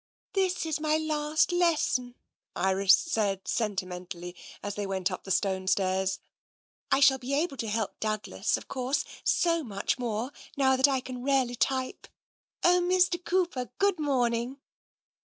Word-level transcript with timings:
"This 0.33 0.65
is 0.65 0.79
my 0.79 0.97
last 0.97 1.51
lesson," 1.51 2.15
Iris 2.55 2.95
said 2.95 3.47
sentimentally, 3.47 4.35
as 4.63 4.73
they 4.73 4.87
went 4.87 5.11
up 5.11 5.25
the 5.25 5.29
stone 5.29 5.67
stairs." 5.67 6.17
I 6.91 6.99
shall 7.01 7.19
be 7.19 7.35
able 7.35 7.55
to 7.57 7.67
help 7.67 7.99
Douglas, 7.99 8.57
of 8.57 8.67
course, 8.67 9.05
so 9.23 9.63
much 9.63 9.99
more, 9.99 10.31
now 10.57 10.75
that 10.75 10.87
I 10.87 11.01
can 11.01 11.21
really 11.21 11.53
type. 11.55 12.07
Oh, 12.63 12.79
Mr. 12.89 13.23
Cooper, 13.23 13.69
good 13.77 13.99
morning 13.99 14.57